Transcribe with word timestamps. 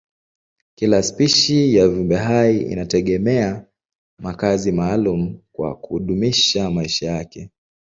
Kila 0.75 1.03
spishi 1.03 1.75
ya 1.75 1.87
viumbehai 1.87 2.57
inategemea 2.57 3.65
makazi 4.19 4.71
maalumu 4.71 5.39
kwa 5.51 5.75
kudumisha 5.75 6.69
maisha 6.69 7.07
yake. 7.11 7.51